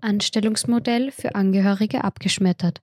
[0.00, 2.80] Anstellungsmodell für Angehörige abgeschmettert.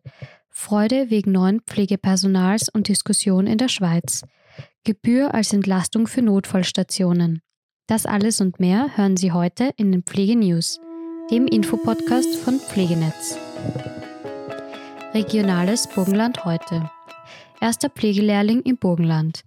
[0.50, 4.24] Freude wegen neuen Pflegepersonals und Diskussion in der Schweiz.
[4.84, 7.42] Gebühr als Entlastung für Notfallstationen.
[7.88, 10.80] Das alles und mehr hören Sie heute in den Pflegenews,
[11.30, 13.38] dem Infopodcast von Pflegenetz.
[15.14, 16.90] Regionales Burgenland heute.
[17.62, 19.44] Erster Pflegelehrling im Burgenland.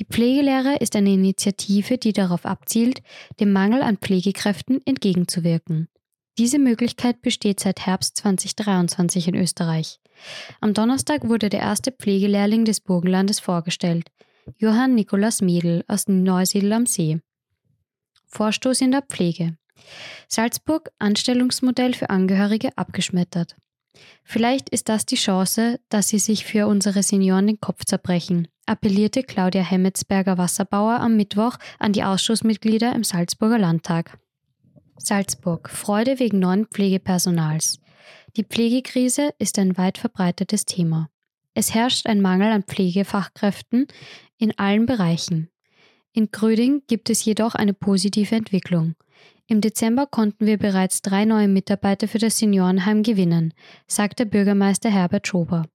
[0.00, 3.02] Die Pflegelehre ist eine Initiative, die darauf abzielt,
[3.40, 5.88] dem Mangel an Pflegekräften entgegenzuwirken.
[6.38, 10.00] Diese Möglichkeit besteht seit Herbst 2023 in Österreich.
[10.60, 14.10] Am Donnerstag wurde der erste Pflegelehrling des Burgenlandes vorgestellt,
[14.56, 17.20] Johann Nikolaus Mädel aus Neusiedl am See.
[18.28, 19.56] Vorstoß in der Pflege.
[20.26, 23.56] Salzburg Anstellungsmodell für Angehörige abgeschmettert.
[24.24, 29.22] Vielleicht ist das die Chance, dass sie sich für unsere Senioren den Kopf zerbrechen, appellierte
[29.22, 34.18] Claudia Hemmetsberger-Wasserbauer am Mittwoch an die Ausschussmitglieder im Salzburger Landtag.
[34.96, 35.68] Salzburg.
[35.68, 37.80] Freude wegen neuen Pflegepersonals.
[38.36, 41.10] Die Pflegekrise ist ein weit verbreitetes Thema.
[41.54, 43.86] Es herrscht ein Mangel an Pflegefachkräften
[44.38, 45.50] in allen Bereichen.
[46.12, 48.94] In Gröding gibt es jedoch eine positive Entwicklung.
[49.46, 53.52] Im Dezember konnten wir bereits drei neue Mitarbeiter für das Seniorenheim gewinnen,
[53.86, 55.66] sagte Bürgermeister Herbert Schober.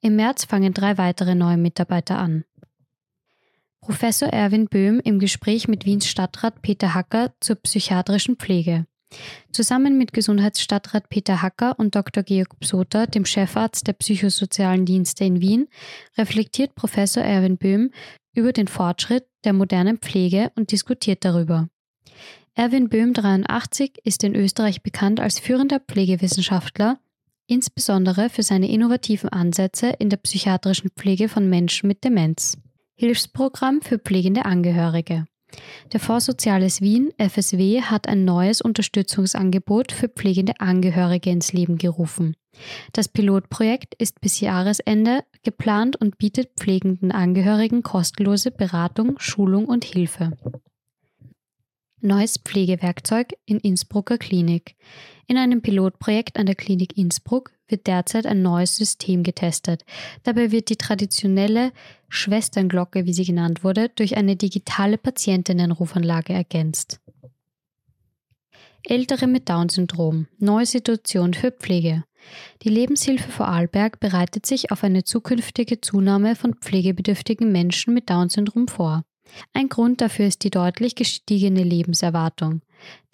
[0.00, 2.44] Im März fangen drei weitere neue Mitarbeiter an.
[3.80, 8.86] Professor Erwin Böhm im Gespräch mit Wiens Stadtrat Peter Hacker zur psychiatrischen Pflege.
[9.52, 12.22] Zusammen mit Gesundheitsstadtrat Peter Hacker und Dr.
[12.22, 15.68] Georg Psoter, dem Chefarzt der psychosozialen Dienste in Wien,
[16.16, 17.90] reflektiert Professor Erwin Böhm
[18.34, 21.68] über den Fortschritt der modernen Pflege und diskutiert darüber.
[22.54, 26.98] Erwin Böhm 83 ist in Österreich bekannt als führender Pflegewissenschaftler,
[27.46, 32.58] insbesondere für seine innovativen Ansätze in der psychiatrischen Pflege von Menschen mit Demenz.
[33.00, 35.28] Hilfsprogramm für pflegende Angehörige.
[35.92, 42.34] Der Fonds Soziales Wien, FSW, hat ein neues Unterstützungsangebot für pflegende Angehörige ins Leben gerufen.
[42.92, 50.32] Das Pilotprojekt ist bis Jahresende geplant und bietet pflegenden Angehörigen kostenlose Beratung, Schulung und Hilfe.
[52.00, 54.74] Neues Pflegewerkzeug in Innsbrucker Klinik.
[55.30, 59.84] In einem Pilotprojekt an der Klinik Innsbruck wird derzeit ein neues System getestet.
[60.22, 61.72] Dabei wird die traditionelle
[62.08, 67.00] Schwesternglocke, wie sie genannt wurde, durch eine digitale Patientinnenrufanlage ergänzt.
[68.84, 70.28] Ältere mit Down-Syndrom.
[70.38, 72.04] Neue Situation für Pflege.
[72.62, 79.04] Die Lebenshilfe Vorarlberg bereitet sich auf eine zukünftige Zunahme von pflegebedürftigen Menschen mit Down-Syndrom vor.
[79.52, 82.62] Ein Grund dafür ist die deutlich gestiegene Lebenserwartung.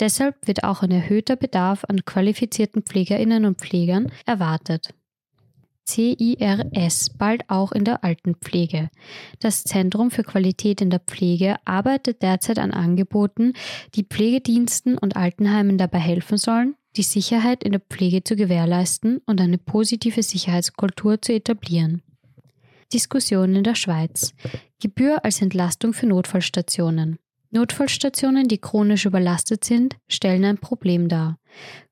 [0.01, 4.95] Deshalb wird auch ein erhöhter Bedarf an qualifizierten Pflegerinnen und Pflegern erwartet.
[5.87, 8.91] CIRS bald auch in der Altenpflege.
[9.41, 13.53] Das Zentrum für Qualität in der Pflege arbeitet derzeit an Angeboten,
[13.95, 19.41] die Pflegediensten und Altenheimen dabei helfen sollen, die Sicherheit in der Pflege zu gewährleisten und
[19.41, 22.03] eine positive Sicherheitskultur zu etablieren.
[22.93, 24.35] Diskussion in der Schweiz.
[24.81, 27.19] Gebühr als Entlastung für Notfallstationen.
[27.55, 31.39] Notfallstationen, die chronisch überlastet sind, stellen ein Problem dar.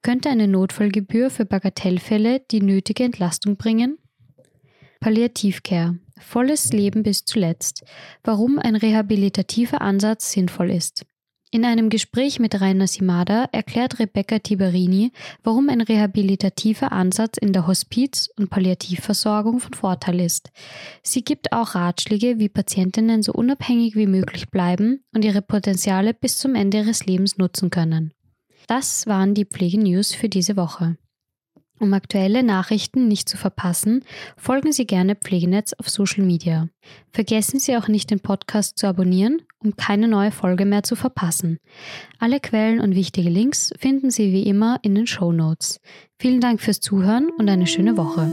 [0.02, 3.96] Könnte eine Notfallgebühr für Bagatellfälle die nötige Entlastung bringen?
[4.98, 5.98] Palliativcare.
[6.18, 7.84] Volles Leben bis zuletzt.
[8.24, 11.04] Warum ein rehabilitativer Ansatz sinnvoll ist.
[11.54, 17.66] In einem Gespräch mit Rainer Simada erklärt Rebecca Tiberini, warum ein rehabilitativer Ansatz in der
[17.66, 20.50] Hospiz- und Palliativversorgung von Vorteil ist.
[21.02, 26.38] Sie gibt auch Ratschläge, wie Patientinnen so unabhängig wie möglich bleiben und ihre Potenziale bis
[26.38, 28.14] zum Ende ihres Lebens nutzen können.
[28.66, 30.96] Das waren die Pflegenews für diese Woche.
[31.78, 34.04] Um aktuelle Nachrichten nicht zu verpassen,
[34.38, 36.68] folgen Sie gerne Pflegenetz auf Social Media.
[37.12, 41.58] Vergessen Sie auch nicht, den Podcast zu abonnieren, um keine neue Folge mehr zu verpassen.
[42.18, 45.80] Alle Quellen und wichtige Links finden Sie wie immer in den Show Notes.
[46.18, 48.32] Vielen Dank fürs Zuhören und eine schöne Woche.